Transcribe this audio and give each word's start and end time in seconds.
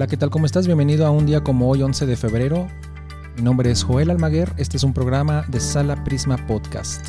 Hola, 0.00 0.06
¿qué 0.06 0.16
tal? 0.16 0.30
¿Cómo 0.30 0.46
estás? 0.46 0.64
Bienvenido 0.64 1.04
a 1.04 1.10
un 1.10 1.26
día 1.26 1.42
como 1.42 1.68
hoy, 1.68 1.82
11 1.82 2.06
de 2.06 2.16
febrero. 2.16 2.68
Mi 3.36 3.42
nombre 3.42 3.70
es 3.70 3.84
Joel 3.84 4.08
Almaguer. 4.08 4.50
Este 4.56 4.78
es 4.78 4.82
un 4.82 4.94
programa 4.94 5.44
de 5.48 5.60
Sala 5.60 6.04
Prisma 6.04 6.38
Podcast. 6.46 7.06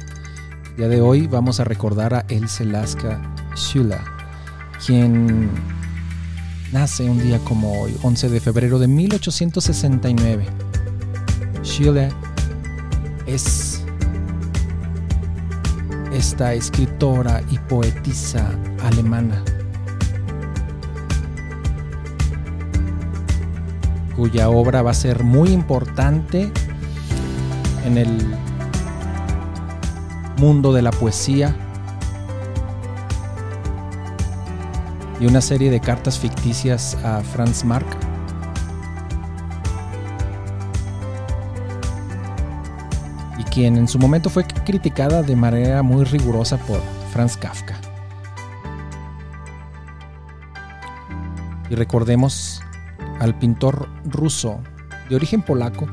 El 0.72 0.76
día 0.76 0.88
de 0.90 0.99
hoy 0.99 1.26
vamos 1.26 1.62
a 1.62 1.63
recordar 1.63 2.13
a 2.13 2.26
Else 2.27 2.66
Laska 2.66 3.22
Schüler, 3.55 4.02
quien 4.85 5.49
nace 6.73 7.09
un 7.09 7.23
día 7.23 7.40
como 7.46 7.82
hoy, 7.82 7.96
11 8.04 8.27
de 8.27 8.41
febrero 8.41 8.77
de 8.77 8.90
1869. 8.90 10.46
Schüler 11.63 12.12
es 13.26 13.85
esta 16.12 16.54
escritora 16.54 17.41
y 17.51 17.57
poetisa 17.57 18.51
alemana 18.84 19.41
cuya 24.22 24.50
obra 24.52 24.84
va 24.84 24.91
a 24.91 24.94
ser 24.94 25.24
muy 25.24 25.50
importante 25.50 26.52
en 27.88 27.98
el 27.98 28.36
mundo 30.38 30.72
de 30.74 30.84
la 30.84 30.91
poesía 30.91 31.55
y 35.20 35.26
una 35.26 35.41
serie 35.41 35.72
de 35.72 35.80
cartas 35.80 36.20
ficticias 36.20 37.00
a 37.04 37.22
Franz 37.22 37.66
Marc. 37.66 37.88
Y 43.40 43.44
quien 43.46 43.76
en 43.76 43.88
su 43.88 43.98
momento 43.98 44.30
fue 44.30 44.44
criticada 44.44 45.24
de 45.24 45.35
manera 45.35 45.82
muy 45.82 46.04
rigurosa 46.04 46.58
por 46.58 46.80
Franz 47.12 47.38
Kafka. 47.38 47.82
Y 51.72 51.74
recordemos 51.74 52.62
al 53.22 53.38
pintor 53.38 53.88
ruso 54.04 54.60
de 55.08 55.16
origen 55.16 55.44
polaco, 55.44 55.88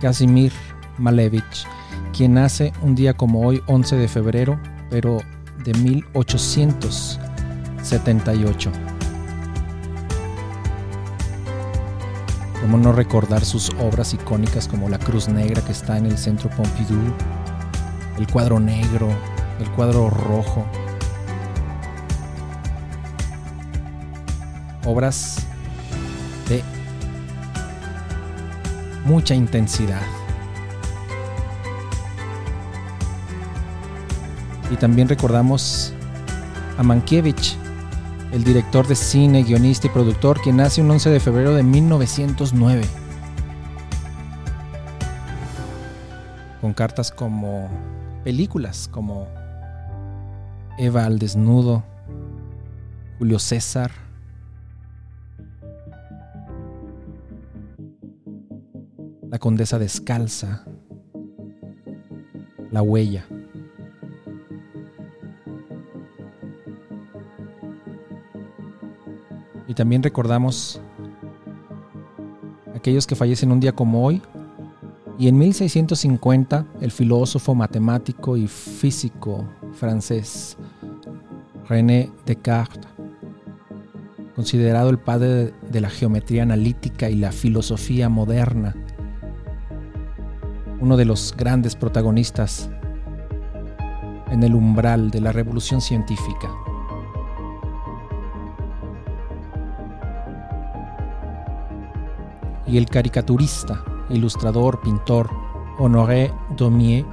Casimir 0.00 0.52
Malevich, 0.98 1.68
quien 2.12 2.34
nace 2.34 2.72
un 2.82 2.96
día 2.96 3.14
como 3.14 3.46
hoy, 3.46 3.62
11 3.68 3.94
de 3.94 4.08
febrero, 4.08 4.58
pero 4.90 5.20
de 5.64 5.72
1878. 5.74 8.72
¿Cómo 12.60 12.76
no 12.76 12.90
recordar 12.90 13.44
sus 13.44 13.70
obras 13.78 14.12
icónicas 14.12 14.66
como 14.66 14.88
La 14.88 14.98
Cruz 14.98 15.28
Negra 15.28 15.64
que 15.64 15.70
está 15.70 15.96
en 15.96 16.06
el 16.06 16.18
Centro 16.18 16.50
Pompidou, 16.50 17.14
el 18.18 18.26
cuadro 18.26 18.58
negro, 18.58 19.08
el 19.60 19.70
cuadro 19.70 20.10
rojo, 20.10 20.66
obras 24.84 25.46
de 26.48 26.62
mucha 29.04 29.34
intensidad. 29.34 30.02
Y 34.70 34.76
también 34.76 35.08
recordamos 35.08 35.92
a 36.78 36.82
Mankiewicz, 36.82 37.56
el 38.32 38.44
director 38.44 38.86
de 38.86 38.94
cine, 38.94 39.42
guionista 39.42 39.88
y 39.88 39.90
productor, 39.90 40.40
quien 40.40 40.56
nace 40.56 40.80
un 40.80 40.90
11 40.90 41.10
de 41.10 41.20
febrero 41.20 41.54
de 41.54 41.64
1909. 41.64 42.82
Con 46.60 46.72
cartas 46.72 47.10
como 47.10 47.68
películas 48.22 48.88
como 48.92 49.26
Eva 50.78 51.04
al 51.04 51.18
desnudo, 51.18 51.82
Julio 53.18 53.38
César, 53.38 53.90
La 59.30 59.38
Condesa 59.38 59.78
Descalza, 59.78 60.64
La 62.72 62.82
Huella. 62.82 63.24
Y 69.68 69.74
también 69.74 70.02
recordamos 70.02 70.80
aquellos 72.74 73.06
que 73.06 73.14
fallecen 73.14 73.52
un 73.52 73.60
día 73.60 73.72
como 73.72 74.04
hoy. 74.04 74.20
Y 75.16 75.28
en 75.28 75.38
1650, 75.38 76.66
el 76.80 76.90
filósofo, 76.90 77.54
matemático 77.54 78.36
y 78.36 78.48
físico 78.48 79.46
francés 79.74 80.56
René 81.68 82.10
Descartes, 82.26 82.90
considerado 84.34 84.90
el 84.90 84.98
padre 84.98 85.54
de 85.70 85.80
la 85.80 85.88
geometría 85.88 86.42
analítica 86.42 87.08
y 87.08 87.14
la 87.14 87.30
filosofía 87.30 88.08
moderna, 88.08 88.74
uno 90.80 90.96
de 90.96 91.04
los 91.04 91.34
grandes 91.36 91.76
protagonistas 91.76 92.70
en 94.30 94.42
el 94.42 94.54
umbral 94.54 95.10
de 95.10 95.20
la 95.20 95.32
revolución 95.32 95.80
científica. 95.80 96.50
Y 102.66 102.78
el 102.78 102.86
caricaturista, 102.86 103.84
ilustrador, 104.08 104.80
pintor 104.80 105.30
Honoré 105.78 106.32
Daumier 106.56 107.04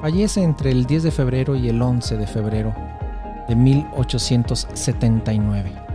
fallece 0.00 0.42
entre 0.42 0.70
el 0.70 0.86
10 0.86 1.02
de 1.02 1.10
febrero 1.10 1.56
y 1.56 1.68
el 1.68 1.82
11 1.82 2.16
de 2.16 2.26
febrero 2.26 2.72
de 3.48 3.56
1879 3.56 5.85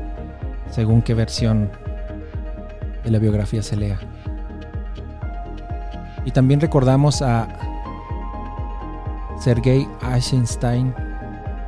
según 0.72 1.02
qué 1.02 1.14
versión 1.14 1.70
de 3.04 3.12
la 3.12 3.20
biografía 3.20 3.62
se 3.62 3.76
lea. 3.76 4.00
Y 6.26 6.32
también 6.32 6.60
recordamos 6.60 7.22
a 7.22 7.48
Sergei 9.40 9.88
Eisenstein, 10.14 10.94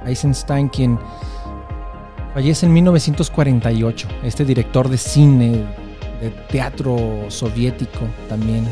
Eisenstein 0.06 0.70
quien 0.70 1.00
fallece 2.34 2.66
en 2.66 2.74
1948, 2.74 4.08
este 4.24 4.46
director 4.46 4.90
de 4.90 4.98
cine, 4.98 5.66
de 6.22 6.30
teatro 6.50 7.26
soviético 7.30 8.02
también, 8.30 8.68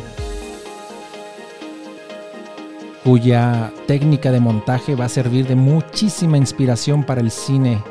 cuya 3.04 3.74
técnica 3.88 4.32
de 4.32 4.40
montaje 4.40 4.96
va 4.96 5.06
a 5.06 5.10
servir 5.10 5.48
de 5.48 5.56
muchísima 5.56 6.38
inspiración 6.38 7.04
para 7.04 7.22
el 7.22 7.32
cine 7.32 7.84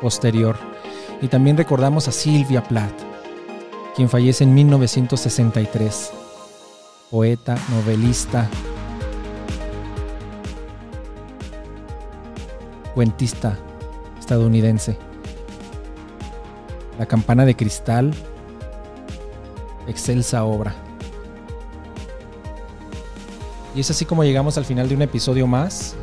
posterior. 0.00 0.69
Y 1.22 1.28
también 1.28 1.56
recordamos 1.56 2.08
a 2.08 2.12
Silvia 2.12 2.62
Plath, 2.62 2.94
quien 3.94 4.08
fallece 4.08 4.44
en 4.44 4.54
1963, 4.54 6.12
poeta, 7.10 7.58
novelista, 7.70 8.48
cuentista 12.94 13.58
estadounidense. 14.18 14.96
La 16.98 17.06
campana 17.06 17.44
de 17.44 17.54
cristal, 17.54 18.12
excelsa 19.86 20.44
obra. 20.44 20.74
Y 23.74 23.80
es 23.80 23.90
así 23.90 24.04
como 24.04 24.24
llegamos 24.24 24.56
al 24.58 24.64
final 24.64 24.88
de 24.88 24.94
un 24.96 25.02
episodio 25.02 25.46
más. 25.46 25.94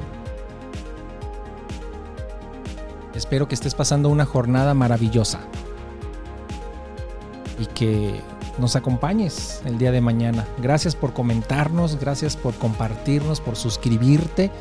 Espero 3.18 3.48
que 3.48 3.56
estés 3.56 3.74
pasando 3.74 4.10
una 4.10 4.26
jornada 4.26 4.76
maravillosa 4.76 5.40
y 7.58 7.66
que 7.66 8.22
nos 8.60 8.76
acompañes 8.76 9.64
el 9.66 9.80
día 9.80 9.92
de 9.92 10.02
mañana. 10.02 10.46
Gracias 10.60 10.96
por 10.96 11.14
comentarnos, 11.14 12.00
gracias 12.00 12.38
por 12.38 12.54
compartirnos, 12.54 13.42
por 13.42 13.56
suscribirte. 13.56 14.52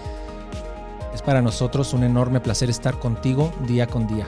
Es 1.12 1.20
para 1.20 1.42
nosotros 1.42 1.92
un 1.92 2.02
enorme 2.02 2.40
placer 2.40 2.70
estar 2.70 2.98
contigo 2.98 3.52
día 3.66 3.86
con 3.86 4.06
día. 4.06 4.26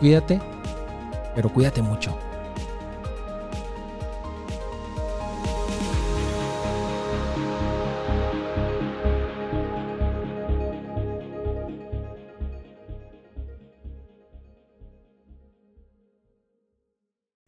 Cuídate, 0.00 0.38
pero 1.34 1.50
cuídate 1.50 1.80
mucho. 1.80 2.14